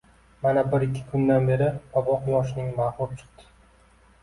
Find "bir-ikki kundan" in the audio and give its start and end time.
0.71-1.51